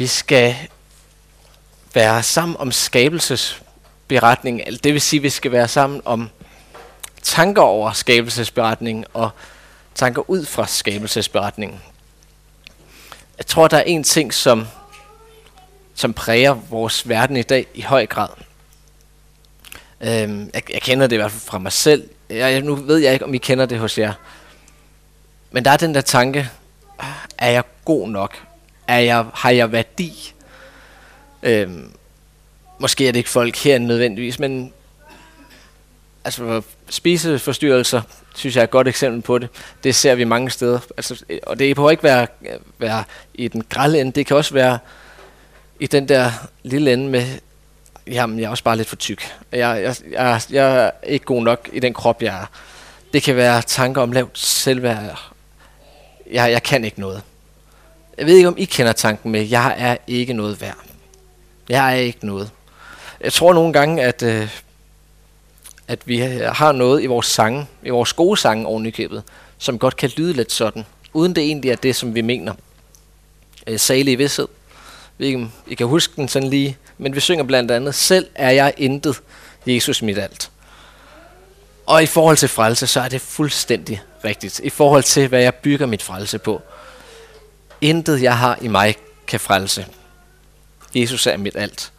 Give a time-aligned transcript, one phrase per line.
[0.00, 0.56] Vi skal
[1.94, 6.30] være sammen om skabelsesberetningen, det vil sige, at vi skal være sammen om
[7.22, 9.30] tanker over skabelsesberetningen og
[9.94, 11.80] tanker ud fra skabelsesberetningen.
[13.38, 14.66] Jeg tror, der er en ting, som,
[15.94, 18.28] som præger vores verden i dag i høj grad.
[20.00, 22.08] Øhm, jeg, jeg kender det i hvert fald fra mig selv.
[22.30, 24.12] Jeg, nu ved jeg ikke, om I kender det hos jer.
[25.50, 26.50] Men der er den der tanke,
[26.98, 27.06] ah,
[27.38, 28.49] er jeg god nok?
[28.90, 30.32] Er jeg, har jeg værdi?
[31.42, 31.90] Øhm,
[32.78, 34.72] måske er det ikke folk her nødvendigvis, men
[36.24, 38.02] altså spiseforstyrrelser,
[38.34, 39.48] synes jeg er et godt eksempel på det.
[39.84, 40.78] Det ser vi mange steder.
[40.96, 42.26] Altså, og det behøver ikke være,
[42.78, 44.78] være i den grælde ende, det kan også være
[45.80, 46.30] i den der
[46.62, 47.26] lille ende med,
[48.06, 49.22] jamen jeg er også bare lidt for tyk.
[49.52, 52.46] Jeg, jeg, jeg, jeg er ikke god nok i den krop, jeg er.
[53.12, 55.32] Det kan være tanker om lavt selvværd.
[56.32, 57.22] Jeg, jeg kan ikke noget.
[58.18, 60.78] Jeg ved ikke, om I kender tanken med, jeg er ikke noget værd.
[61.68, 62.50] Jeg er ikke noget.
[63.20, 64.48] Jeg tror nogle gange, at, øh,
[65.88, 66.18] at vi
[66.52, 69.22] har noget i vores sange, i vores gode sange oven i købet,
[69.58, 72.54] som godt kan lyde lidt sådan, uden det egentlig er det, som vi mener.
[73.66, 74.48] Øh, salig vidshed.
[75.18, 78.74] I, I kan huske den sådan lige, men vi synger blandt andet, selv er jeg
[78.76, 79.20] intet,
[79.66, 80.50] Jesus mit alt.
[81.86, 84.60] Og i forhold til frelse, så er det fuldstændig rigtigt.
[84.64, 86.62] I forhold til, hvad jeg bygger mit frelse på.
[87.80, 89.86] Intet jeg har i mig kan frelse.
[90.94, 91.92] Jesus er mit alt.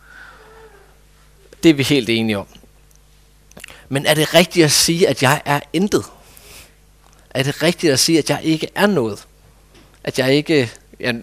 [1.63, 2.47] Det er vi helt enige om.
[3.89, 6.05] Men er det rigtigt at sige, at jeg er intet?
[7.29, 9.27] Er det rigtigt at sige, at jeg ikke er noget?
[10.03, 11.13] At jeg ikke, ja,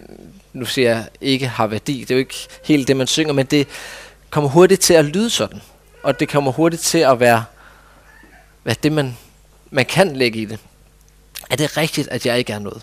[0.53, 1.99] nu siger jeg, ikke har værdi.
[1.99, 3.67] Det er jo ikke helt det, man synger, men det
[4.29, 5.61] kommer hurtigt til at lyde sådan.
[6.03, 7.45] Og det kommer hurtigt til at være,
[8.63, 9.17] hvad det, man,
[9.69, 10.59] man kan lægge i det.
[11.49, 12.81] Er det rigtigt, at jeg ikke er noget?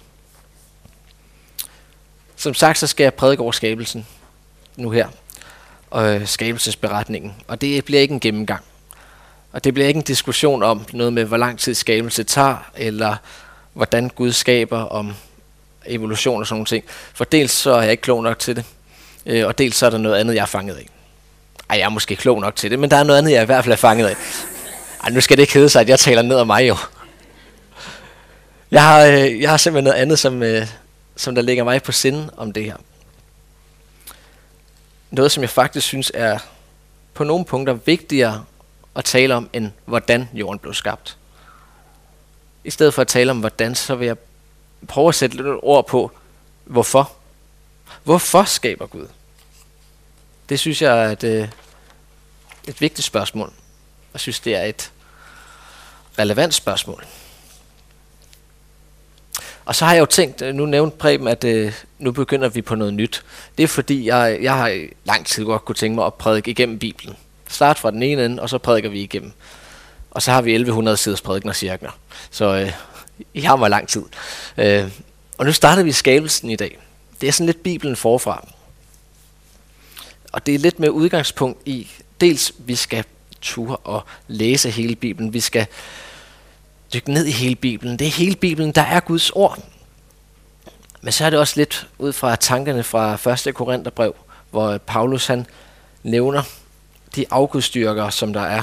[2.47, 4.07] Som sagt, så skal jeg prædike over skabelsen
[4.77, 5.09] nu her.
[5.91, 7.35] Og øh, skabelsesberetningen.
[7.49, 8.65] Og det bliver ikke en gennemgang.
[9.53, 13.17] Og det bliver ikke en diskussion om noget med, hvor lang tid skabelse tager, eller
[13.73, 15.15] hvordan Gud skaber om
[15.87, 16.85] evolution og sådan nogle ting.
[17.15, 18.65] For dels så er jeg ikke klog nok til det,
[19.27, 20.87] øh, og dels så er der noget andet, jeg er fanget af.
[21.71, 23.47] Ej, jeg er måske klog nok til det, men der er noget andet, jeg i
[23.47, 24.17] hvert fald er fanget af.
[25.05, 26.77] Ej, nu skal det ikke hedde sig, at jeg taler ned om mig jo.
[28.71, 30.43] Jeg har, øh, jeg har simpelthen noget andet, som,
[31.17, 32.77] som der ligger mig på sinde om det her.
[35.11, 36.39] Noget, som jeg faktisk synes er
[37.15, 38.45] på nogle punkter vigtigere
[38.95, 41.17] at tale om, end hvordan jorden blev skabt.
[42.65, 44.17] I stedet for at tale om hvordan, så vil jeg
[44.89, 46.11] prøve at sætte lidt ord på,
[46.65, 47.13] hvorfor.
[48.05, 49.07] Hvorfor skaber Gud?
[50.49, 51.49] Det synes jeg er et, øh,
[52.69, 53.53] et vigtigt spørgsmål.
[54.13, 54.93] Jeg synes, det er et
[56.19, 57.07] relevant spørgsmål.
[59.67, 62.63] Og så har jeg jo tænkt, øh, nu nævnte Preben, at øh, nu begynder vi
[62.63, 63.25] på noget nyt.
[63.59, 66.51] Det er fordi, jeg, jeg har i lang tid godt kunne tænke mig at prædike
[66.51, 67.17] igennem Bibelen.
[67.49, 69.33] Start fra den ene ende, og så prædiker vi igennem.
[70.11, 71.87] Og så har vi 1100 siders prædikner cirka.
[72.31, 72.73] Så øh,
[73.35, 74.03] I har mig lang tid.
[74.59, 74.91] Øh,
[75.39, 76.79] og nu starter vi skabelsen i dag.
[77.21, 78.49] Det er sådan lidt Bibelen forfra.
[80.33, 81.91] Og det er lidt med udgangspunkt i,
[82.21, 83.05] dels vi skal
[83.41, 85.33] ture og læse hele Bibelen.
[85.33, 85.67] Vi skal
[86.93, 87.99] dykke ned i hele Bibelen.
[87.99, 89.59] Det er hele Bibelen, der er Guds ord.
[91.01, 93.55] Men så er det også lidt ud fra tankerne fra 1.
[93.55, 94.17] Korintherbrev,
[94.51, 95.47] hvor Paulus han
[96.03, 96.43] nævner
[97.17, 98.63] de afgudstyrker, som der er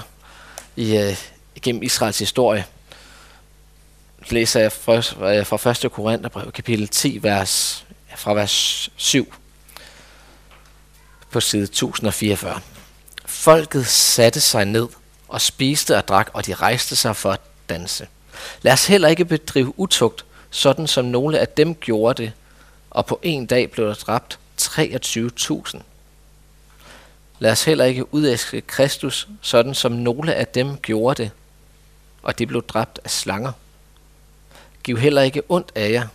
[0.75, 1.17] i, øh,
[1.61, 2.66] gennem Israels historie.
[4.29, 4.95] Læser jeg fra,
[5.34, 5.91] øh, fra 1.
[5.91, 7.85] Korintherbrev, kapitel 10, vers,
[8.16, 9.34] fra vers 7
[11.31, 12.59] på side 1044.
[13.25, 14.88] Folket satte sig ned
[15.28, 18.07] og spiste og drak, og de rejste sig for at danse.
[18.62, 22.31] Lad os heller ikke bedrive utugt, sådan som nogle af dem gjorde det,
[22.90, 25.81] og på en dag blev der dræbt 23.000.
[27.40, 31.31] Lad os heller ikke udæske Kristus, sådan som nogle af dem gjorde det,
[32.23, 33.52] og de blev dræbt af slanger.
[34.84, 36.07] Giv heller ikke ondt af jer,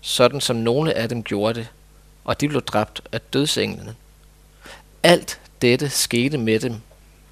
[0.00, 1.68] sådan som nogle af dem gjorde det,
[2.24, 3.94] og de blev dræbt af dødsenglene.
[5.02, 6.80] Alt dette skete med dem,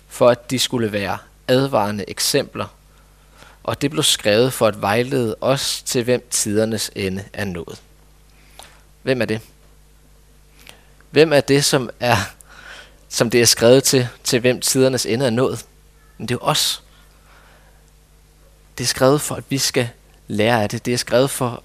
[0.08, 1.18] for at de skulle være
[1.48, 2.66] advarende eksempler,
[3.66, 7.82] og det blev skrevet for at vejlede os til hvem tidernes ende er nået.
[9.02, 9.40] Hvem er det?
[11.10, 12.16] Hvem er det, som er
[13.08, 15.66] som det er skrevet til, til hvem tidernes ende er nået?
[16.18, 16.82] Men det er jo os.
[18.78, 19.88] Det er skrevet for, at vi skal
[20.28, 20.86] lære af det.
[20.86, 21.62] Det er skrevet for,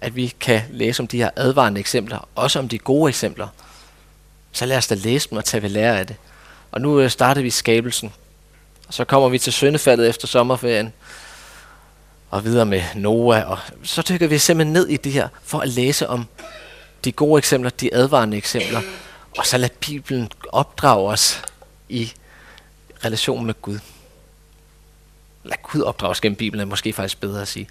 [0.00, 3.48] at vi kan læse om de her advarende eksempler, også om de gode eksempler.
[4.52, 6.16] Så lad os da læse dem og tage ved lære af det.
[6.72, 8.12] Og nu øh, starter vi skabelsen.
[8.88, 10.92] Og så kommer vi til søndefaldet efter sommerferien.
[12.30, 13.50] Og videre med Noah.
[13.50, 16.26] Og så dykker vi simpelthen ned i det her, for at læse om
[17.04, 18.80] de gode eksempler, de advarende eksempler,
[19.38, 21.42] og så lad Bibelen opdrage os
[21.88, 22.12] i
[23.04, 23.78] relation med Gud.
[25.44, 27.68] Lad Gud opdrage os gennem Bibelen, er måske faktisk bedre at sige.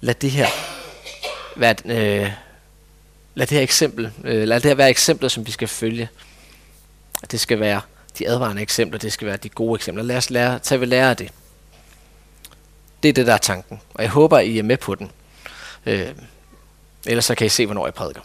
[0.00, 0.46] Lad det her
[1.56, 2.32] være, øh,
[3.34, 6.08] lad det her eksempel, øh, lad det her være eksempler, som vi skal følge.
[7.30, 7.80] Det skal være
[8.18, 10.04] de advarende eksempler, det skal være de gode eksempler.
[10.04, 11.32] Lad os lære, tage ved lære af det.
[13.02, 13.80] Det er det, der er tanken.
[13.94, 15.10] Og jeg håber, I er med på den.
[15.86, 16.08] Øh,
[17.06, 18.20] ellers så kan I se, hvornår jeg prædiker.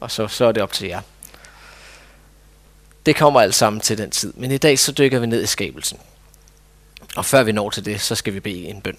[0.00, 1.00] Og så, så er det op til jer.
[3.06, 4.32] Det kommer alt sammen til den tid.
[4.36, 5.98] Men i dag så dykker vi ned i skabelsen.
[7.16, 8.98] Og før vi når til det, så skal vi bede en bøn.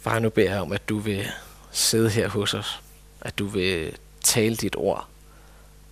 [0.00, 1.30] Far, nu beder jeg om, at du vil
[1.72, 2.80] sidde her hos os.
[3.20, 5.06] At du vil tale dit ord.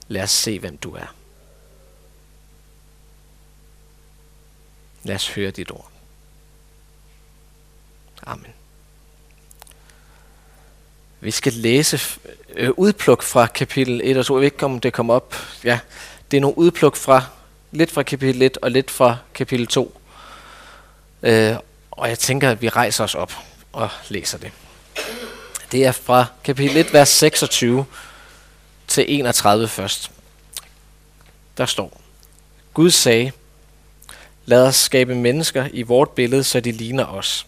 [0.08, 1.14] Lad os se, hvem du er.
[5.02, 5.90] Lad os høre dit ord.
[8.26, 8.52] Amen.
[11.20, 12.00] Vi skal læse
[12.54, 14.34] øh, udpluk fra kapitel 1 og 2.
[14.34, 15.34] Jeg ved ikke, om det kommer op.
[15.64, 15.78] Ja,
[16.30, 17.24] det er nogle udpluk fra
[17.70, 20.00] lidt fra kapitel 1 og lidt fra kapitel 2.
[21.22, 21.56] Øh,
[21.90, 23.32] og jeg tænker, at vi rejser os op
[23.72, 24.52] og læser det.
[25.72, 27.84] Det er fra kapitel 1, vers 26
[28.92, 30.10] til 31 først.
[31.56, 32.00] Der står,
[32.74, 33.32] Gud sagde,
[34.44, 37.46] lad os skabe mennesker i vort billede, så de ligner os.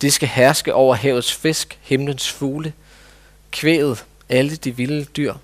[0.00, 2.72] De skal herske over havets fisk, himlens fugle,
[3.50, 5.34] kvæget, alle de vilde dyr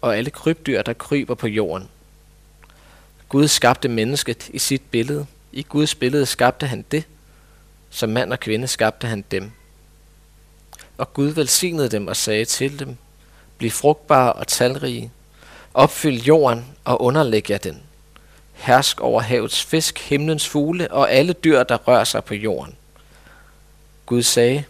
[0.00, 1.88] og alle krybdyr, der kryber på jorden.
[3.28, 5.26] Gud skabte mennesket i sit billede.
[5.52, 7.04] I Guds billede skabte han det.
[7.90, 9.50] Som mand og kvinde skabte han dem.
[10.98, 12.96] Og Gud velsignede dem og sagde til dem,
[13.58, 15.12] Bliv frugtbare og talrige.
[15.74, 17.82] Opfyld jorden og underlæg jer den.
[18.52, 22.76] Hersk over havets fisk, himlens fugle og alle dyr, der rører sig på jorden.
[24.06, 24.64] Gud sagde,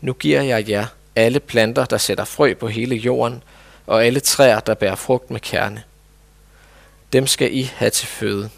[0.00, 0.86] Nu giver jeg jer
[1.16, 3.42] alle planter, der sætter frø på hele jorden,
[3.86, 5.82] og alle træer, der bærer frugt med kerne.
[7.12, 8.50] Dem skal I have til føde.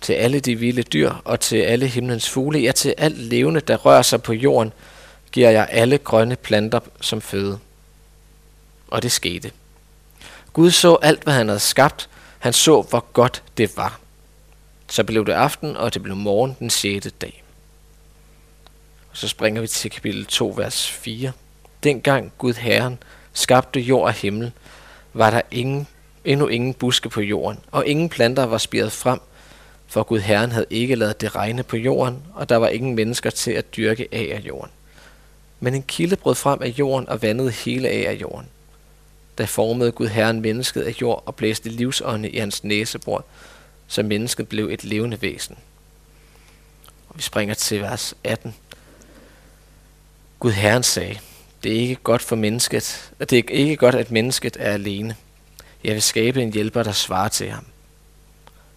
[0.00, 3.76] Til alle de vilde dyr og til alle himlens fugle, ja til alt levende, der
[3.76, 4.72] rører sig på jorden,
[5.32, 7.58] giver jeg alle grønne planter som føde.
[8.88, 9.52] Og det skete.
[10.52, 12.08] Gud så alt, hvad han havde skabt.
[12.38, 14.00] Han så, hvor godt det var.
[14.88, 17.08] Så blev det aften, og det blev morgen den 6.
[17.20, 17.42] dag.
[19.10, 21.32] Og så springer vi til kapitel 2, vers 4.
[21.82, 22.98] Dengang Gud Herren
[23.32, 24.52] skabte jord og himmel,
[25.12, 25.86] var der ingen,
[26.24, 29.20] endnu ingen buske på jorden, og ingen planter var spiret frem,
[29.86, 33.30] for Gud Herren havde ikke lavet det regne på jorden, og der var ingen mennesker
[33.30, 34.70] til at dyrke af af jorden.
[35.60, 38.48] Men en kilde brød frem af jorden og vandede hele af af jorden.
[39.38, 43.24] Da formede Gud Herren mennesket af jord og blæste livsånde i hans næsebord,
[43.86, 45.56] så mennesket blev et levende væsen.
[47.08, 48.54] Og vi springer til vers 18.
[50.38, 51.18] Gud Herren sagde,
[51.62, 55.16] det er ikke godt for mennesket, at det er ikke godt, at mennesket er alene.
[55.84, 57.64] Jeg vil skabe en hjælper, der svarer til ham.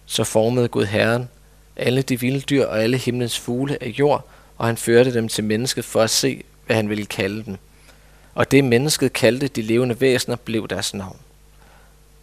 [0.06, 1.28] Så formede Gud Herren
[1.76, 4.28] alle de vilde dyr og alle himlens fugle af jord,
[4.58, 7.58] og han førte dem til mennesket for at se, hvad han ville kalde dem.
[8.34, 11.16] Og det mennesket kaldte de levende væsener, blev deres navn.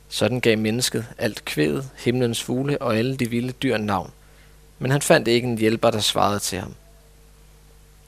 [0.09, 4.11] Sådan gav mennesket alt kvædet, himlens fugle og alle de vilde dyr navn.
[4.79, 6.73] Men han fandt ikke en hjælper, der svarede til ham.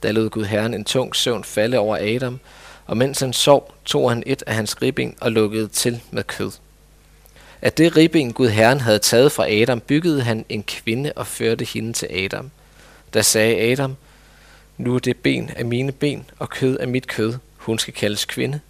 [0.02, 2.40] Da lod Gud Herren en tung søvn falde over Adam,
[2.86, 6.50] og mens han sov, tog han et af hans ribben og lukkede til med kød.
[7.62, 11.64] At det ribben Gud Herren havde taget fra Adam, byggede han en kvinde og førte
[11.64, 12.50] hende til Adam.
[13.14, 13.96] Da sagde Adam,
[14.78, 17.34] nu er det ben af mine ben og kød af mit kød.
[17.62, 18.60] Hun skal kaldes kvinde,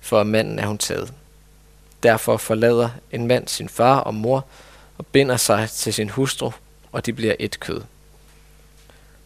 [0.00, 1.12] for af manden er hun taget.
[2.02, 4.44] Derfor forlader en mand sin far og mor
[4.98, 6.50] og binder sig til sin hustru,
[6.92, 7.82] og de bliver et kød.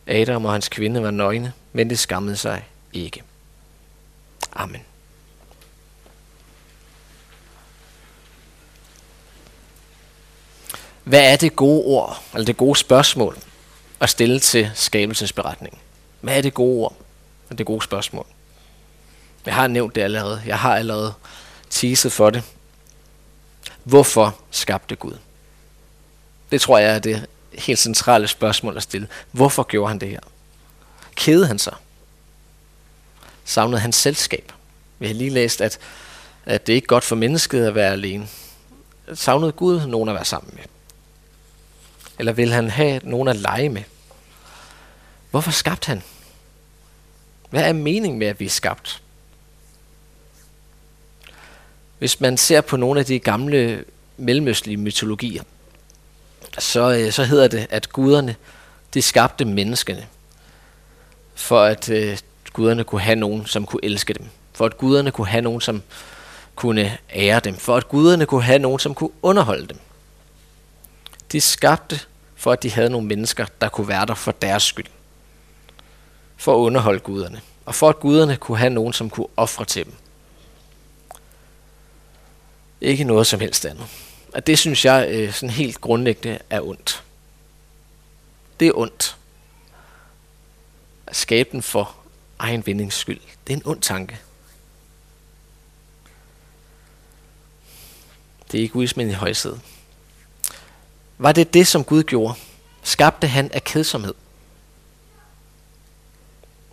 [0.06, 3.22] Adam og hans kvinde var nøgne, men det skammede sig ikke.
[4.52, 4.80] Amen.
[11.04, 13.38] Hvad er det gode ord, eller det gode spørgsmål
[14.00, 15.80] at stille til skabelsesberetningen?
[16.20, 16.96] Hvad er det gode ord?
[17.50, 18.26] Og det gode spørgsmål.
[19.46, 20.42] Jeg har nævnt det allerede.
[20.46, 21.14] Jeg har allerede
[21.70, 22.42] teaset for det.
[23.84, 25.18] Hvorfor skabte Gud?
[26.50, 29.08] Det tror jeg er det helt centrale spørgsmål at stille.
[29.30, 30.20] Hvorfor gjorde han det her?
[31.14, 31.74] Kede han sig?
[33.44, 34.52] Savnede han selskab?
[34.98, 35.78] Vi har lige læst, at,
[36.46, 38.28] at det ikke er godt for mennesket at være alene.
[39.14, 40.64] Savnede Gud nogen at være sammen med?
[42.18, 43.82] Eller vil han have nogen at lege med?
[45.30, 46.02] Hvorfor skabte han?
[47.50, 49.02] Hvad er meningen med, at vi er skabt?
[51.98, 53.84] Hvis man ser på nogle af de gamle
[54.16, 55.42] mellemøstlige mytologier,
[56.58, 58.36] så, øh, så hedder det, at guderne
[58.94, 60.06] de skabte menneskene,
[61.34, 62.18] for at øh,
[62.52, 64.26] guderne kunne have nogen, som kunne elske dem.
[64.52, 65.82] For at guderne kunne have nogen, som
[66.54, 67.56] kunne ære dem.
[67.56, 69.78] For at guderne kunne have nogen, som kunne underholde dem.
[71.32, 72.00] De skabte,
[72.36, 74.86] for at de havde nogle mennesker, der kunne være der for deres skyld.
[76.36, 77.40] For at underholde guderne.
[77.64, 79.92] Og for at guderne kunne have nogen, som kunne ofre til dem.
[82.86, 83.86] Ikke noget som helst andet.
[84.32, 87.04] Og det synes jeg øh, sådan helt grundlæggende er ondt.
[88.60, 89.16] Det er ondt.
[91.06, 91.96] At skabe den for
[92.38, 93.20] egen vindings skyld.
[93.46, 94.18] Det er en ond tanke.
[98.52, 99.60] Det er egoismen i højsædet.
[101.18, 102.34] Var det det, som Gud gjorde?
[102.82, 104.14] Skabte han af kedsomhed?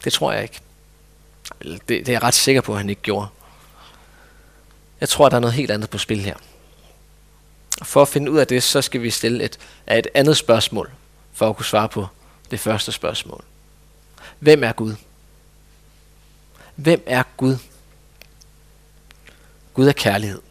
[0.04, 0.60] Det tror jeg ikke.
[1.62, 3.28] Det, det er jeg ret sikker på, at han ikke gjorde.
[5.02, 6.36] Jeg tror, der er noget helt andet på spil her.
[7.84, 9.60] For at finde ud af det, så skal vi stille et,
[9.92, 10.92] et andet spørgsmål,
[11.34, 12.08] for at kunne svare på
[12.52, 13.44] det første spørgsmål.
[14.40, 14.96] Hvem er Gud?
[16.76, 17.58] Hvem er Gud?
[19.74, 20.42] Gud er kærlighed.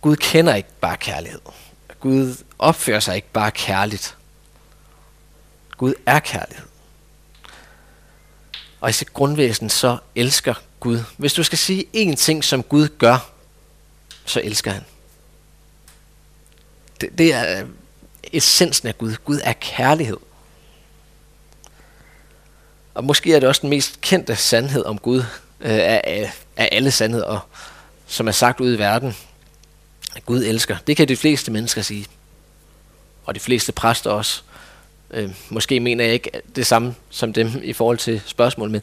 [0.00, 1.40] Gud kender ikke bare kærlighed.
[2.00, 4.16] Gud opfører sig ikke bare kærligt.
[5.76, 6.66] Gud er kærlighed.
[8.80, 11.02] Og i sit grundvæsen så elsker Gud.
[11.16, 13.30] Hvis du skal sige én ting, som Gud gør,
[14.24, 14.84] så elsker han.
[17.00, 17.68] Det, det er øh,
[18.32, 19.16] essensen af Gud.
[19.24, 20.16] Gud er kærlighed.
[22.94, 25.18] Og måske er det også den mest kendte sandhed om Gud
[25.60, 27.48] øh, af, af alle sandheder,
[28.06, 29.16] som er sagt ud i verden,
[30.16, 30.76] at Gud elsker.
[30.86, 32.06] Det kan de fleste mennesker sige.
[33.24, 34.42] Og de fleste præster også.
[35.10, 38.82] Øh, måske mener jeg ikke det samme som dem i forhold til spørgsmål, men,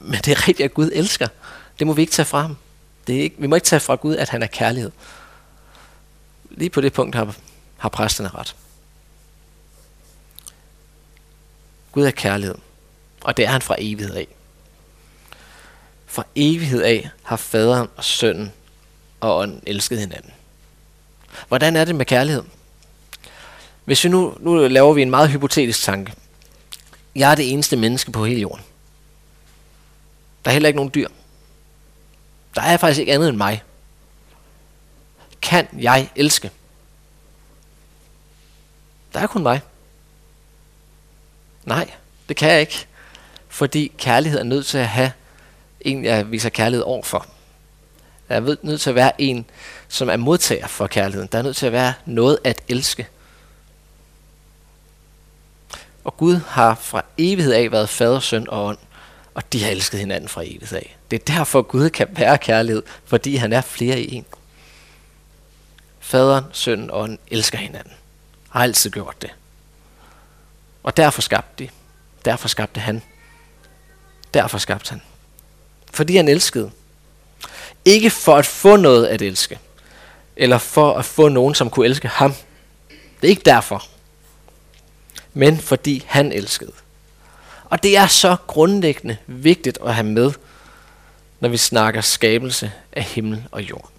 [0.00, 1.28] men det er rigtigt, at Gud elsker.
[1.78, 2.56] Det må vi ikke tage fra ham.
[3.06, 4.90] Det er ikke, vi må ikke tage fra Gud, at han er kærlighed.
[6.50, 7.36] Lige på det punkt har,
[7.78, 8.56] har præsterne ret.
[11.92, 12.54] Gud er kærlighed,
[13.20, 14.26] og det er han fra evighed af.
[16.06, 18.52] Fra evighed af har faderen og sønnen
[19.20, 20.30] og ånden elsket hinanden.
[21.48, 22.42] Hvordan er det med kærlighed?
[23.90, 26.12] Hvis vi nu, nu laver vi en meget hypotetisk tanke.
[27.14, 28.64] Jeg er det eneste menneske på hele jorden.
[30.44, 31.08] Der er heller ikke nogen dyr.
[32.54, 33.62] Der er faktisk ikke andet end mig.
[35.42, 36.50] Kan jeg elske?
[39.12, 39.60] Der er kun mig.
[41.64, 41.90] Nej,
[42.28, 42.86] det kan jeg ikke.
[43.48, 45.12] Fordi kærlighed er nødt til at have
[45.80, 47.26] en, jeg viser kærlighed overfor.
[48.28, 49.44] Der er nødt til at være en,
[49.88, 51.28] som er modtager for kærligheden.
[51.32, 53.08] Der er nødt til at være noget at elske.
[56.04, 58.78] Og Gud har fra evighed af været fader, søn og ånd,
[59.34, 60.96] og de har elsket hinanden fra evighed af.
[61.10, 64.24] Det er derfor Gud kan være kærlighed, fordi han er flere i en.
[66.00, 67.92] Faderen, sønnen og ånden elsker hinanden.
[68.50, 69.30] Har altid gjort det.
[70.82, 71.70] Og derfor skabte de.
[72.24, 73.02] Derfor skabte han.
[74.34, 75.02] Derfor skabte han.
[75.92, 76.70] Fordi han elskede.
[77.84, 79.58] Ikke for at få noget at elske.
[80.36, 82.34] Eller for at få nogen, som kunne elske ham.
[82.88, 83.86] Det er ikke derfor.
[85.32, 86.72] Men fordi han elskede.
[87.64, 90.32] Og det er så grundlæggende vigtigt at have med,
[91.40, 93.90] når vi snakker skabelse af himmel og jord.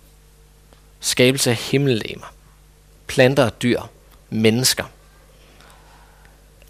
[1.00, 2.34] Skabelse af himmellegemer.
[3.08, 3.82] Planter og dyr.
[4.30, 4.84] Mennesker.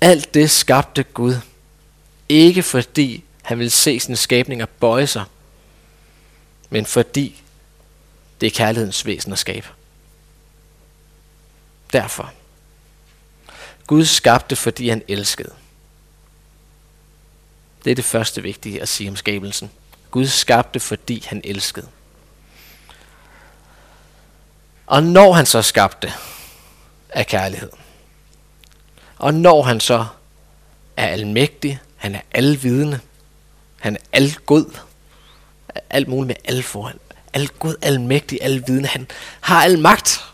[0.01, 1.35] Alt det skabte Gud.
[2.29, 5.23] Ikke fordi han ville se sine skabninger bøje sig,
[6.69, 7.41] men fordi
[8.41, 9.67] det er kærlighedens væsen at skabe.
[11.93, 12.33] Derfor.
[13.91, 15.53] Gud skabte, fordi han elskede.
[17.83, 19.71] Det er det første vigtige at sige om skabelsen.
[20.11, 21.87] Gud skabte, fordi han elskede.
[24.87, 26.13] Og når han så skabte
[27.09, 27.69] af kærlighed,
[29.17, 30.05] og når han så
[30.97, 32.99] er almægtig, han er alvidende,
[33.79, 34.77] han er algod,
[35.89, 36.99] alt muligt med al foran,
[37.33, 39.07] algod, almægtig, alvidende, han
[39.41, 40.30] har al magt,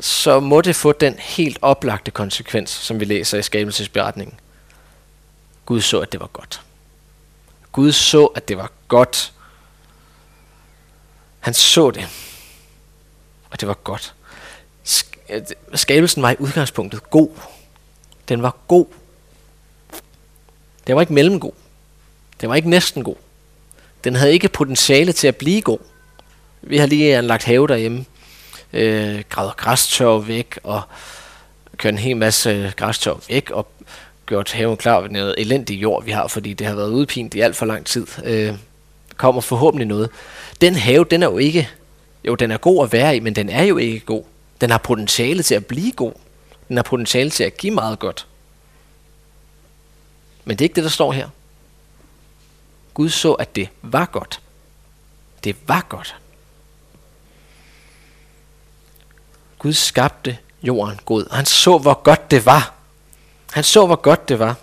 [0.00, 4.40] så må det få den helt oplagte konsekvens, som vi læser i skabelsesberetningen.
[5.66, 6.62] Gud så, at det var godt.
[7.72, 9.32] Gud så, at det var godt.
[11.40, 12.08] Han så det,
[13.50, 14.14] og det var godt.
[15.28, 15.42] Øh,
[15.74, 17.30] skabelsen var i udgangspunktet god.
[18.28, 18.86] Den var god.
[20.86, 21.52] Den var ikke mellemgod.
[22.40, 23.16] Den var ikke næsten god.
[24.04, 25.78] Den havde ikke potentiale til at blive god.
[26.62, 28.04] Vi har lige anlagt have derhjemme,
[28.72, 30.82] øh, gravet græstørv væk og
[31.76, 33.66] kørt en hel masse øh, græstørv væk og
[34.26, 37.40] gjort haven klar ved noget elendig jord, vi har, fordi det har været udpint i
[37.40, 38.06] alt for lang tid.
[38.24, 38.54] Øh,
[39.16, 40.10] kommer forhåbentlig noget.
[40.60, 41.68] Den have, den er jo ikke,
[42.24, 44.24] jo den er god at være i, men den er jo ikke god.
[44.60, 46.12] Den har potentiale til at blive god.
[46.68, 48.26] Den har potentiale til at give meget godt.
[50.44, 51.28] Men det er ikke det, der står her.
[52.94, 54.40] Gud så, at det var godt.
[55.44, 56.16] Det var godt.
[59.60, 62.74] Gud skabte jorden god, og han så, hvor godt det var.
[63.52, 64.54] Han så, hvor godt det var.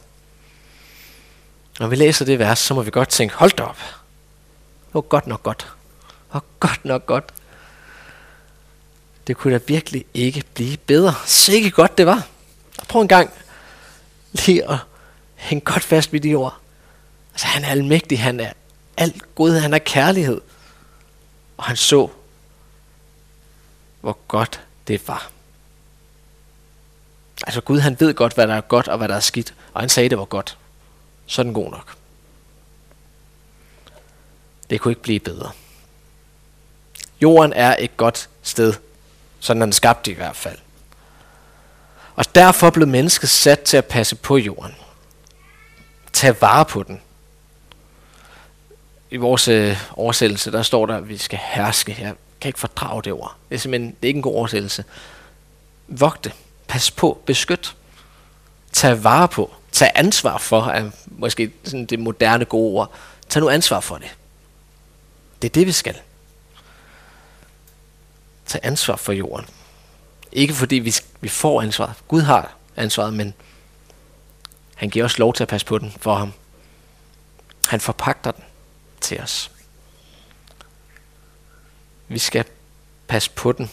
[1.79, 3.77] Når vi læser det vers, så må vi godt tænke, hold da op.
[3.77, 5.59] Det var godt nok godt.
[5.59, 7.23] Det var godt nok godt.
[9.27, 11.13] Det kunne da virkelig ikke blive bedre.
[11.25, 12.27] Se ikke godt det var.
[12.87, 13.31] Prøv en gang
[14.31, 14.77] lige at
[15.35, 16.57] hænge godt fast ved de ord.
[17.33, 18.53] Altså han er almægtig, han er
[18.97, 20.41] alt god, han er kærlighed.
[21.57, 22.09] Og han så,
[24.01, 25.31] hvor godt det var.
[27.47, 29.53] Altså Gud han ved godt, hvad der er godt og hvad der er skidt.
[29.73, 30.57] Og han sagde, det var godt.
[31.25, 31.95] Så er den god nok.
[34.69, 35.51] Det kunne ikke blive bedre.
[37.21, 38.73] Jorden er et godt sted.
[39.39, 40.57] Sådan er den skabt i hvert fald.
[42.15, 44.75] Og derfor blev mennesket sat til at passe på jorden.
[46.13, 47.01] Tag vare på den.
[49.11, 51.97] I vores øh, oversættelse, der står der, at vi skal herske.
[51.99, 53.35] Jeg kan ikke fordrage det ord.
[53.49, 54.83] Det er simpelthen det er ikke en god oversættelse.
[55.87, 56.33] Vogte.
[56.67, 57.21] Pas på.
[57.25, 57.75] Beskyt.
[58.71, 59.53] Tag vare på.
[59.71, 62.91] Tag ansvar for, er måske sådan det moderne gode ord.
[63.29, 64.15] Tag nu ansvar for det.
[65.41, 65.97] Det er det, vi skal.
[68.45, 69.45] Tag ansvar for jorden.
[70.31, 71.93] Ikke fordi vi, vi får ansvaret.
[72.07, 73.33] Gud har ansvaret, men
[74.75, 76.33] han giver os lov til at passe på den for ham.
[77.67, 78.43] Han forpagter den
[79.01, 79.51] til os.
[82.07, 82.45] Vi skal
[83.07, 83.71] passe på den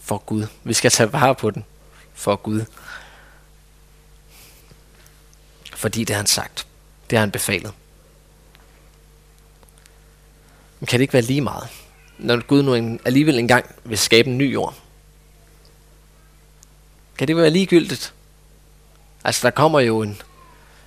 [0.00, 0.46] for Gud.
[0.64, 1.64] Vi skal tage vare på den
[2.14, 2.64] for Gud.
[5.74, 6.66] Fordi det har han sagt.
[7.10, 7.72] Det har han befalet.
[10.80, 11.68] Men kan det ikke være lige meget?
[12.18, 14.74] Når Gud nu en, alligevel engang vil skabe en ny jord.
[17.18, 18.14] Kan det være ligegyldigt?
[19.24, 20.22] Altså, der kommer jo en,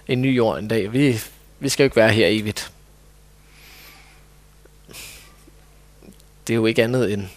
[0.07, 0.93] en ny jord en dag.
[0.93, 1.19] Vi,
[1.59, 2.71] vi skal jo ikke være her evigt.
[6.47, 7.27] Det er jo ikke andet end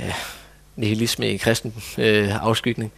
[0.00, 0.14] ja,
[0.76, 2.92] nihilisme i kristen øh, afskygning.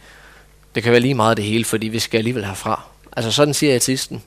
[0.75, 2.83] Det kan være lige meget det hele, fordi vi skal alligevel herfra.
[3.15, 4.23] Altså sådan siger atisten.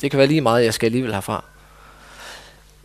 [0.00, 1.44] Det kan være lige meget, jeg skal alligevel herfra.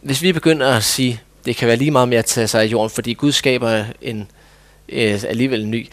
[0.02, 2.66] Hvis vi begynder at sige, det kan være lige meget med at tage sig af
[2.66, 4.32] jorden, fordi Gud skaber en
[4.90, 5.90] øh, alligevel en ny,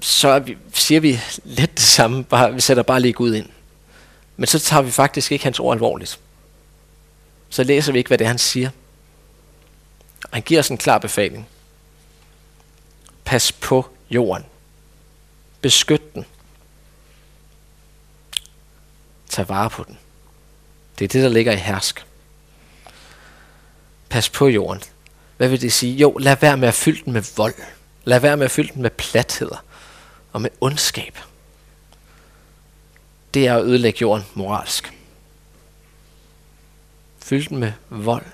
[0.00, 3.46] så vi, siger vi lidt det samme, bare, vi sætter bare lige Gud ind.
[4.36, 6.18] Men så tager vi faktisk ikke hans ord alvorligt.
[7.48, 8.70] Så læser vi ikke, hvad det er, han siger.
[10.32, 11.48] Han giver os en klar befaling.
[13.24, 14.44] Pas på jorden.
[15.60, 16.24] Beskyt den.
[19.28, 19.98] Tag vare på den.
[20.98, 22.06] Det er det, der ligger i hersk.
[24.08, 24.82] Pas på jorden.
[25.36, 25.96] Hvad vil det sige?
[25.96, 27.54] Jo, lad være med at fylde den med vold.
[28.04, 29.64] Lad være med at fylde den med platheder
[30.32, 31.18] og med ondskab.
[33.34, 34.92] Det er at ødelægge jorden moralsk.
[37.18, 38.26] Fyld den med vold,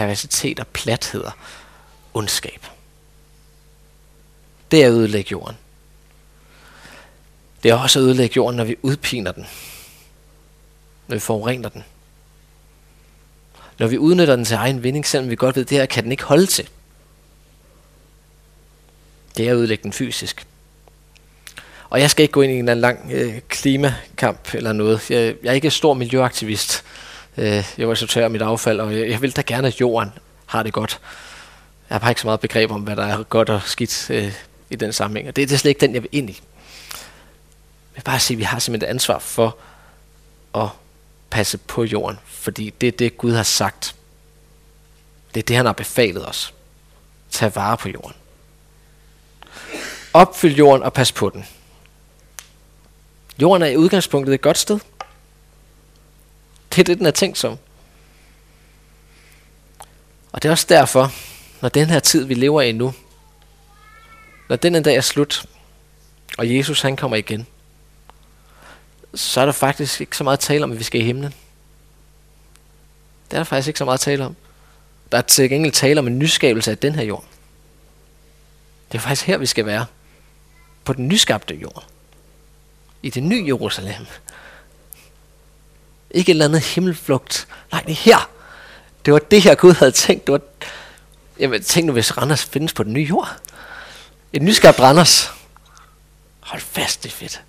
[0.00, 1.30] perversitet og platheder,
[2.14, 2.66] ondskab.
[4.70, 5.56] Det er at ødelægge jorden.
[7.62, 9.46] Det er også at ødelægge jorden, når vi udpiner den.
[11.08, 11.84] Når vi forurener den.
[13.78, 16.04] Når vi udnytter den til egen vinding, selvom vi godt ved, at det her kan
[16.04, 16.68] den ikke holde til.
[19.36, 20.46] Det er at ødelægge den fysisk.
[21.90, 25.10] Og jeg skal ikke gå ind i en eller anden lang øh, klimakamp eller noget.
[25.10, 26.84] Jeg, jeg er ikke stor miljøaktivist.
[27.40, 30.12] Øh, jeg sortere mit affald, og jeg, jeg vil da gerne, at jorden
[30.46, 31.00] har det godt.
[31.88, 34.32] Jeg har bare ikke så meget begreb om, hvad der er godt og skidt øh,
[34.70, 35.28] i den sammenhæng.
[35.28, 36.40] Og det, det er slet ikke den, jeg vil ind i.
[36.92, 39.56] Jeg vil bare sige, at vi har simpelthen et ansvar for
[40.54, 40.68] at
[41.30, 43.94] passe på jorden, fordi det er det, Gud har sagt.
[45.34, 46.54] Det er det, han har befalet os.
[47.30, 48.12] Tag vare på jorden.
[50.12, 51.46] Opfyld jorden og pas på den.
[53.42, 54.78] Jorden er i udgangspunktet et godt sted.
[56.70, 57.58] Det er det, den er tænkt som.
[60.32, 61.12] Og det er også derfor,
[61.60, 62.94] når den her tid, vi lever i nu,
[64.48, 65.46] når den en dag er slut,
[66.38, 67.46] og Jesus han kommer igen,
[69.14, 71.34] så er der faktisk ikke så meget tale om, at vi skal i himlen.
[73.30, 74.36] Det er der faktisk ikke så meget tale om.
[75.12, 77.24] Der er til gengæld tale om en nyskabelse af den her jord.
[78.92, 79.86] Det er faktisk her, vi skal være.
[80.84, 81.86] På den nyskabte jord.
[83.02, 84.06] I det nye Jerusalem.
[86.10, 87.48] Ikke et eller andet himmelflugt.
[87.72, 88.30] Nej, det er her.
[89.04, 90.26] Det var det her, Gud havde tænkt.
[90.26, 90.40] Det var,
[91.38, 93.36] jamen, tænk nu, hvis Randers findes på den nye jord.
[94.32, 95.30] Et nyskabt Randers.
[96.40, 97.42] Hold fast, det er fedt.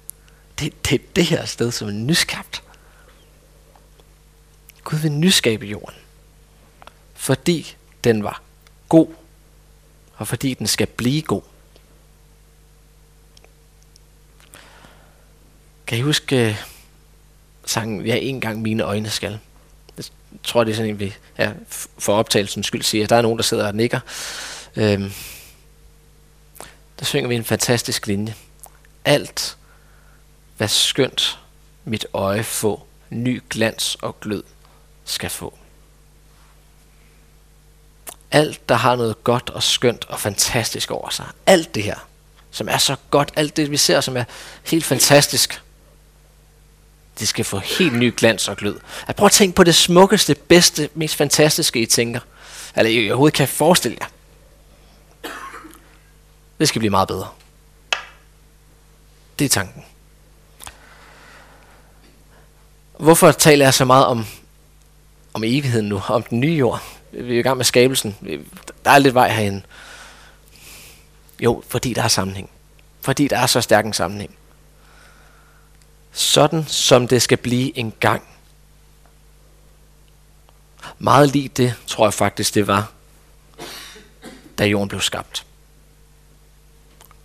[0.60, 2.64] Det, det er det her sted, som er nyskabt.
[4.84, 5.96] Gud vil nyskabe jorden.
[7.14, 8.42] Fordi den var
[8.90, 9.08] god.
[10.16, 11.42] Og fordi den skal blive god.
[15.88, 16.64] Kan I huske, øh,
[17.72, 19.40] sangen, ja, en gang mine øjne skal.
[19.98, 20.06] Jeg
[20.44, 21.52] tror, det er sådan en, vi ja,
[21.98, 24.00] for optagelsens skyld siger, der er nogen, der sidder og nikker.
[24.76, 25.12] Øhm,
[27.00, 28.36] der synger vi en fantastisk linje.
[29.06, 29.58] Alt,
[30.58, 31.40] hvad skønt
[31.86, 34.44] mit øje få, ny glans og glød
[35.06, 35.58] skal få.
[38.32, 41.26] Alt, der har noget godt og skønt og fantastisk over sig.
[41.46, 42.08] Alt det her,
[42.52, 44.24] som er så godt, alt det vi ser, som er
[44.64, 45.62] helt fantastisk,
[47.20, 48.80] det skal få helt ny glans og glød.
[49.08, 52.20] At prøv at tænke på det smukkeste, bedste, mest fantastiske, I tænker.
[52.76, 54.08] Eller I overhovedet kan forestille jer.
[56.60, 57.28] Det skal blive meget bedre.
[59.40, 59.84] Det er tanken.
[63.00, 64.26] Hvorfor taler jeg så meget om,
[65.34, 66.84] om evigheden nu, om den nye jord?
[67.12, 68.18] Vi er i gang med skabelsen.
[68.86, 69.66] Der er lidt vej herhen.
[71.40, 72.50] Jo, fordi der er sammenhæng.
[73.02, 74.36] Fordi der er så stærk en sammenhæng.
[76.12, 78.24] Sådan som det skal blive en gang.
[81.00, 82.92] Meget lige det, tror jeg faktisk, det var,
[84.58, 85.46] da jorden blev skabt.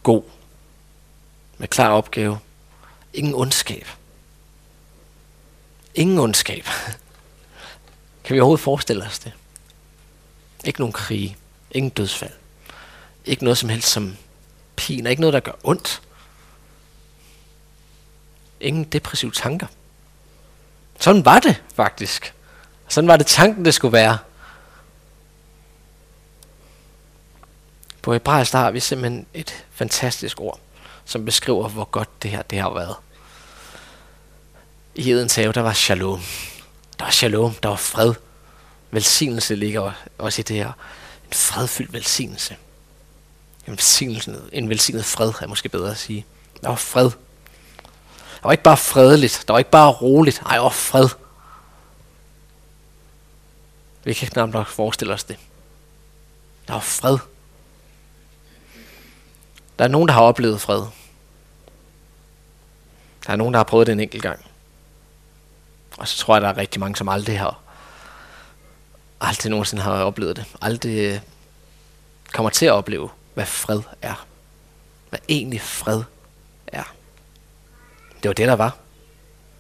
[0.03, 0.23] God.
[1.59, 2.39] Med klar opgave.
[3.13, 3.89] Ingen ondskab.
[5.95, 6.65] Ingen ondskab.
[8.25, 9.33] Kan vi overhovedet forestille os det?
[10.65, 11.37] Ikke nogen krige.
[11.71, 12.33] Ingen dødsfald.
[13.25, 14.17] Ikke noget som helst som
[14.77, 15.11] piner.
[15.11, 16.03] Ikke noget, der gør ondt.
[18.67, 19.67] Ingen depressive tanker.
[21.01, 22.35] Sådan var det faktisk.
[22.89, 24.19] Sådan var det tanken, det skulle være.
[28.03, 30.61] På hebraisk har vi simpelthen et fantastisk ord,
[31.05, 32.97] som beskriver, hvor godt det her det har været.
[34.95, 36.21] I Edens have, der var shalom.
[36.99, 38.15] Der var shalom, der var fred.
[38.91, 40.73] Velsignelse ligger også i det her.
[41.27, 42.57] En fredfyldt velsignelse.
[43.67, 46.27] En, velsignelse, en velsignet fred er måske bedre at sige.
[46.63, 47.11] Der var fred.
[48.37, 49.45] Der var ikke bare fredeligt.
[49.47, 50.43] Der var ikke bare roligt.
[50.47, 51.09] Ej, og var fred.
[54.05, 55.39] Vi kan knap nok forestille os det.
[56.67, 57.19] Der var fred.
[59.79, 60.83] Der er nogen, der har oplevet fred.
[63.27, 64.45] Der er nogen, der har prøvet det en enkelt gang.
[65.99, 67.61] Og så tror jeg, der er rigtig mange, som aldrig har
[69.21, 70.45] aldrig nogensinde har oplevet det.
[70.63, 71.21] Aldrig øh,
[72.33, 74.27] kommer til at opleve, hvad fred er.
[75.09, 76.03] Hvad egentlig fred
[76.67, 76.95] er.
[78.23, 78.77] Det var det, der var.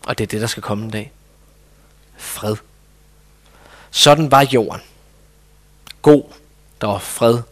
[0.07, 1.12] Og det er det, der skal komme en dag.
[2.16, 2.57] Fred.
[3.90, 4.81] Sådan var jorden.
[6.03, 6.23] God.
[6.81, 7.42] Der var fred,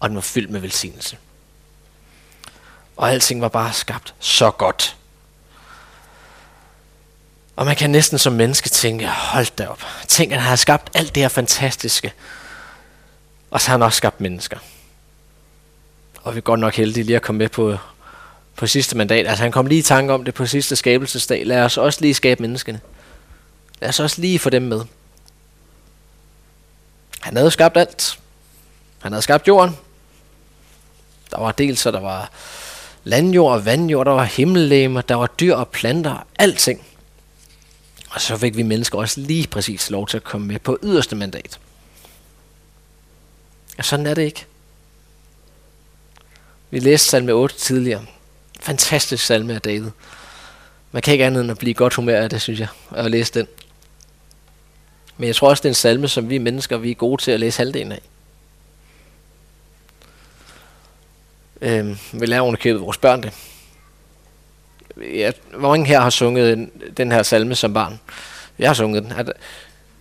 [0.00, 1.18] og den var fyldt med velsignelse.
[2.96, 4.96] Og alting var bare skabt så godt.
[7.56, 9.82] Og man kan næsten som menneske tænke, hold da op.
[10.08, 12.12] Tænk, at han har skabt alt det her fantastiske.
[13.50, 14.58] Og så har han også skabt mennesker.
[16.22, 17.76] Og vi er godt nok heldige lige at komme med på,
[18.60, 19.26] på sidste mandat.
[19.26, 21.46] Altså han kom lige i tanke om det på sidste skabelsesdag.
[21.46, 22.80] Lad os også lige skabe menneskene.
[23.80, 24.80] Lad os også lige få dem med.
[27.20, 28.18] Han havde skabt alt.
[28.98, 29.76] Han havde skabt jorden.
[31.30, 32.30] Der var dels, så der var
[33.04, 36.86] landjord og vandjord, der var himmellegemer, der var dyr og planter, alting.
[38.10, 41.16] Og så fik vi mennesker også lige præcis lov til at komme med på yderste
[41.16, 41.58] mandat.
[43.78, 44.46] Og sådan er det ikke.
[46.70, 48.06] Vi læste salme 8 tidligere.
[48.62, 49.90] Fantastisk salme af David.
[50.92, 53.34] Man kan ikke andet end at blive godt humør af det, synes jeg, at læse
[53.34, 53.46] den.
[55.16, 57.30] Men jeg tror også, det er en salme, som vi mennesker vi er gode til
[57.30, 58.00] at læse halvdelen af.
[61.60, 63.32] Øhm, vi lærer underkøbet vores børn det
[65.02, 68.00] ja, hvor mange her har sunget den her salme som barn?
[68.58, 69.12] Jeg har sunget den.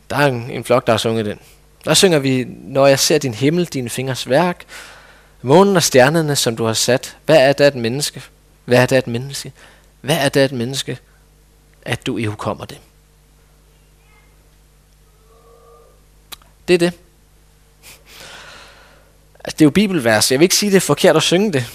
[0.09, 1.39] Der er en, en flok, der har sunget den.
[1.85, 4.63] Der synger vi, når jeg ser din himmel, dine fingers værk,
[5.41, 7.17] månen og stjernerne, som du har sat.
[7.25, 8.21] Hvad er det et menneske?
[8.69, 9.53] Hvad er det et menneske?
[10.01, 10.99] Hvad er det et menneske,
[11.81, 12.77] at du ihukommer kommer det?
[16.67, 16.93] Det er det.
[19.43, 20.31] Altså, det er jo bibelvers.
[20.31, 21.65] Jeg vil ikke sige, det er forkert at synge det.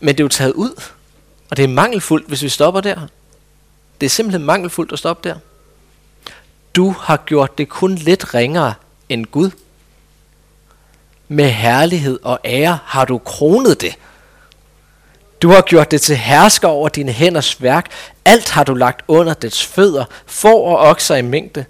[0.00, 0.82] Men det er jo taget ud.
[1.50, 3.06] Og det er mangelfuldt, hvis vi stopper der.
[4.00, 5.36] Det er simpelthen mangelfuldt at stoppe der.
[6.74, 8.74] Du har gjort det kun lidt ringere
[9.08, 9.50] end Gud.
[11.28, 13.96] Med herlighed og ære har du kronet det.
[15.42, 17.90] Du har gjort det til hersker over dine hænders værk.
[18.24, 21.64] Alt har du lagt under dets fødder, får og okser i mængde.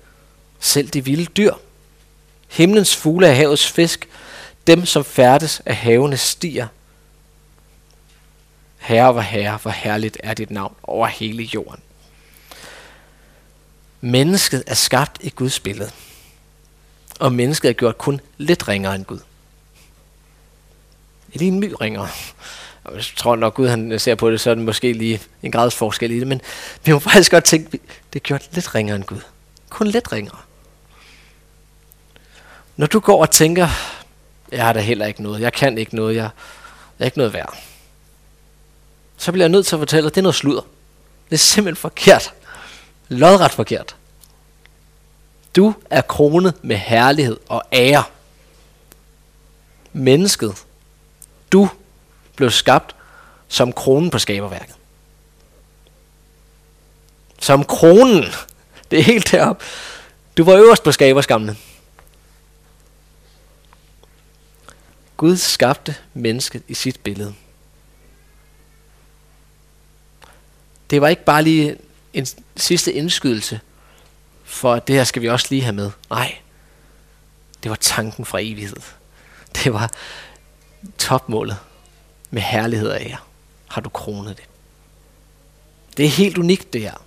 [0.60, 1.54] Selv de vilde dyr.
[2.48, 4.08] Himlens fugle af havets fisk.
[4.66, 6.66] Dem, som færdes af havene stier.
[8.78, 11.80] Herre, hvor herre, hvor herligt er dit navn over hele jorden.
[14.00, 15.90] Mennesket er skabt i Guds billede.
[17.20, 19.20] Og mennesket er gjort kun lidt ringere end Gud.
[21.32, 22.08] Et lige en my ringere.
[22.84, 25.52] Og jeg tror, nok, Gud han ser på det, så er det måske lige en
[25.52, 26.26] grads forskel i det.
[26.26, 26.40] Men
[26.84, 27.70] vi må faktisk godt tænke,
[28.12, 29.20] det er gjort lidt ringere end Gud.
[29.70, 30.38] Kun lidt ringere.
[32.76, 33.68] Når du går og tænker,
[34.52, 36.30] jeg har da heller ikke noget, jeg kan ikke noget, jeg,
[36.98, 37.58] jeg er ikke noget værd.
[39.16, 40.62] Så bliver jeg nødt til at fortælle, at det er noget sludder.
[41.30, 42.34] Det er simpelthen forkert.
[43.08, 43.96] Lodret forkert.
[45.56, 48.04] Du er kronet med herlighed og ære.
[49.92, 50.64] Mennesket,
[51.52, 51.68] du
[52.36, 52.96] blev skabt
[53.48, 54.74] som kronen på skaberværket.
[57.40, 58.24] Som kronen.
[58.90, 59.62] Det er helt derop.
[60.36, 61.58] Du var øverst på skaberskamlen.
[65.16, 67.34] Gud skabte mennesket i sit billede.
[70.90, 71.76] Det var ikke bare lige
[72.12, 73.60] en sidste indskydelse,
[74.44, 75.90] for det her skal vi også lige have med.
[76.10, 76.38] Nej,
[77.62, 78.76] det var tanken fra evighed.
[79.54, 79.90] Det var
[80.98, 81.56] topmålet
[82.32, 83.26] med herlighed af jer.
[83.68, 84.44] Har du kronet det.
[85.96, 87.04] Det er helt unikt det her.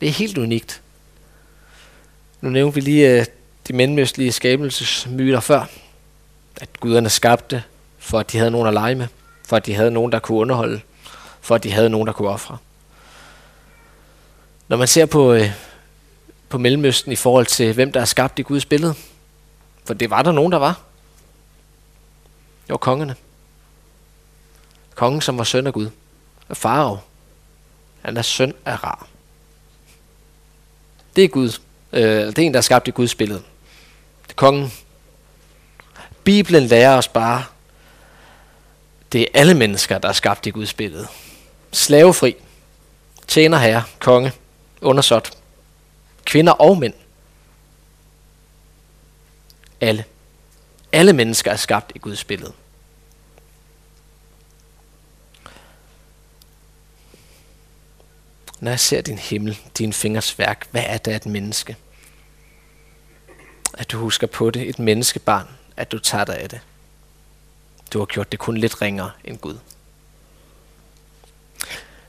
[0.00, 0.82] Det er helt unikt.
[2.40, 3.26] Nu nævnte vi lige uh,
[3.68, 5.66] de menneskelige skabelsesmyter før.
[6.56, 7.62] At guderne skabte,
[7.98, 9.06] for at de havde nogen at lege med.
[9.46, 10.80] For at de havde nogen, der kunne underholde.
[11.40, 12.58] For at de havde nogen, der kunne ofre.
[14.68, 15.50] Når man ser på, uh,
[16.48, 18.94] på Mellemøsten i forhold til, hvem der er skabt i Guds billede.
[19.84, 20.80] For det var der nogen, der var.
[22.66, 23.14] Det var kongerne.
[24.94, 25.90] Kongen, som var søn af Gud.
[26.48, 26.98] Og Farao.
[28.02, 29.06] Han er søn af Ra.
[31.16, 31.58] Det er Gud.
[31.92, 33.42] Øh, det er en, der er skabt i Guds billede.
[34.22, 34.72] Det er kongen.
[36.24, 37.44] Bibelen lærer os bare,
[39.12, 41.06] det er alle mennesker, der er skabt i Guds billede.
[41.72, 42.36] Slavefri,
[43.26, 44.32] tjener herre, konge,
[44.80, 45.30] undersåt,
[46.24, 46.94] kvinder og mænd.
[49.80, 50.04] Alle.
[50.92, 52.52] Alle mennesker er skabt i Guds billede.
[58.64, 61.76] Når jeg ser din himmel, din fingers værk, hvad er det et menneske?
[63.74, 66.60] At du husker på det, et menneskebarn, at du tager dig af det.
[67.92, 69.58] Du har gjort det kun lidt ringere end Gud.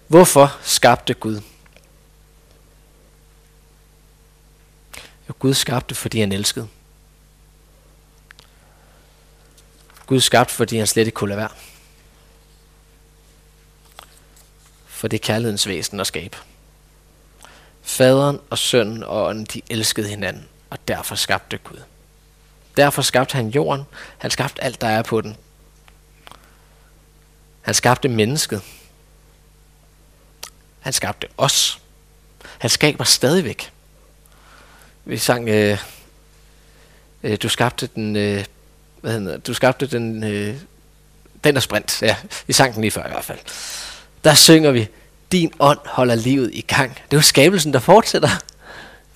[0.07, 1.41] Hvorfor skabte Gud?
[5.29, 6.67] Jo, Gud skabte, fordi han elskede.
[10.05, 11.51] Gud skabte, fordi han slet ikke kunne lade være.
[14.95, 16.37] For det er kærlighedens væsen at skabe.
[17.83, 21.81] Faderen og sønnen og ånden, de elskede hinanden, og derfor skabte Gud.
[22.77, 23.83] Derfor skabte han jorden.
[24.17, 25.37] Han skabte alt, der er på den.
[27.61, 28.61] Han skabte mennesket.
[30.79, 31.79] Han skabte os.
[32.57, 33.71] Han skaber stadigvæk.
[35.05, 35.77] Vi sang, øh,
[37.23, 38.45] øh, du skabte den, øh,
[39.01, 40.55] hvad hedder, du skabte den, øh,
[41.43, 42.01] den er sprint.
[42.01, 42.15] Ja,
[42.47, 43.39] vi sang den lige før i hvert fald
[44.25, 44.87] der synger vi,
[45.31, 46.89] din ånd holder livet i gang.
[46.89, 48.29] Det er jo skabelsen, der fortsætter.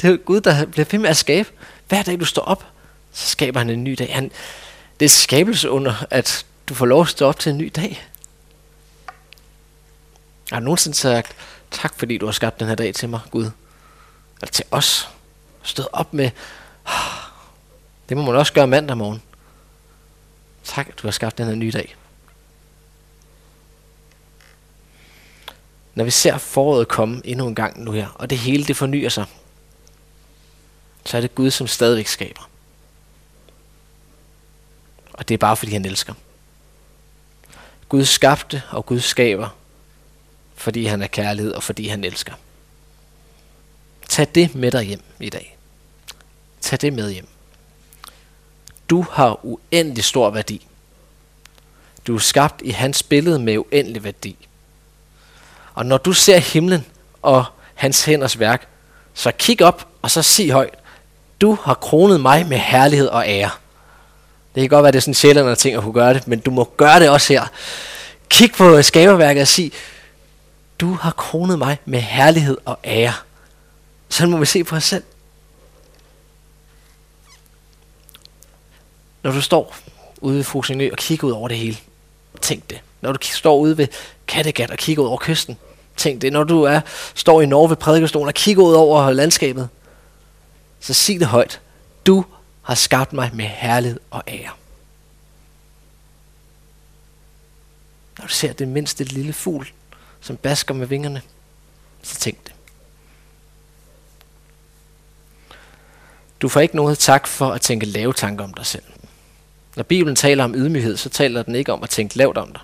[0.01, 1.49] Det er jo Gud, der bliver ved med at skabe.
[1.87, 2.65] Hver dag du står op,
[3.13, 4.13] så skaber han en ny dag.
[4.13, 4.31] Han,
[4.99, 8.07] det er skabelse under, at du får lov at stå op til en ny dag.
[10.49, 11.35] Jeg har nogensinde sagt,
[11.71, 13.51] tak fordi du har skabt den her dag til mig, Gud.
[14.41, 15.09] Eller til os.
[15.63, 16.29] Stået op med,
[16.85, 16.93] ah,
[18.09, 19.21] det må man også gøre mandag morgen.
[20.63, 21.95] Tak, at du har skabt den her nye dag.
[25.99, 29.09] Når vi ser foråret komme endnu en gang nu her, og det hele det fornyer
[29.09, 29.25] sig,
[31.05, 32.49] så er det Gud, som stadigvæk skaber.
[35.13, 36.13] Og det er bare fordi han elsker.
[37.89, 39.49] Gud skabte, og Gud skaber,
[40.55, 42.33] fordi han er kærlighed, og fordi han elsker.
[44.09, 45.57] Tag det med dig hjem i dag.
[46.61, 47.27] Tag det med hjem.
[48.89, 50.67] Du har uendelig stor værdi.
[52.07, 54.48] Du er skabt i hans billede med uendelig værdi.
[55.79, 56.85] Og når du ser himlen
[57.21, 58.67] og hans hænders værk,
[59.13, 60.73] så kig op og så sig højt,
[61.41, 63.49] du har kronet mig med herlighed og ære.
[64.55, 66.51] Det kan godt være, det er sådan sjældent ting at kunne gøre det, men du
[66.51, 67.45] må gøre det også her.
[68.29, 69.71] Kig på skaberværket og sig,
[70.79, 73.13] du har kronet mig med herlighed og ære.
[74.09, 75.03] Sådan må vi se på os selv.
[79.23, 79.75] Når du står
[80.17, 81.77] ude ved Fusingø og kigger ud over det hele,
[82.41, 82.81] tænk det.
[83.01, 83.87] Når du står ude ved
[84.27, 85.57] Kattegat og kigger ud over kysten,
[85.99, 86.81] Tænk det, når du er,
[87.15, 89.69] står i Norge ved prædikestolen og kigger ud over landskabet,
[90.79, 91.61] så sig det højt.
[92.05, 92.25] Du
[92.61, 94.51] har skabt mig med herlighed og ære.
[98.17, 99.71] Når du ser det mindste lille fugl,
[100.21, 101.21] som basker med vingerne,
[102.03, 102.53] så tænk det.
[106.41, 108.83] Du får ikke noget tak for at tænke lave tanker om dig selv.
[109.75, 112.61] Når Bibelen taler om ydmyghed, så taler den ikke om at tænke lavt om dig.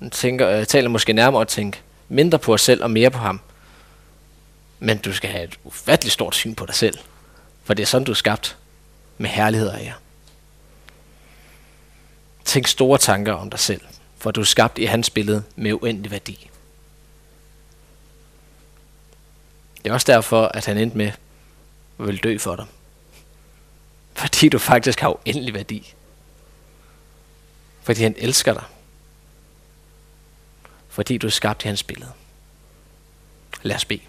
[0.00, 3.18] Den tænker, øh, taler måske nærmere at tænke mindre på os selv og mere på
[3.18, 3.40] ham.
[4.78, 6.98] Men du skal have et ufatteligt stort syn på dig selv.
[7.64, 8.56] For det er sådan, du er skabt
[9.18, 9.94] med herlighed af jer.
[12.44, 13.80] Tænk store tanker om dig selv,
[14.18, 16.50] for du er skabt i hans billede med uendelig værdi.
[19.84, 21.18] Det er også derfor, at han endte med at
[21.98, 22.66] vil dø for dig.
[24.14, 25.94] Fordi du faktisk har uendelig værdi.
[27.82, 28.64] Fordi han elsker dig.
[30.94, 32.12] Fordi du er skabt i hans billede.
[33.62, 34.00] Lad os bede.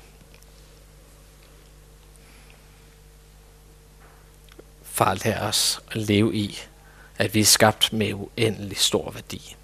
[4.84, 6.58] Far, lad os at leve i,
[7.18, 9.56] at vi er skabt med uendelig stor værdi.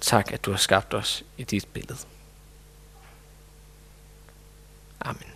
[0.00, 1.98] Tak, at du har skabt os i dit billede.
[5.00, 5.29] Amen.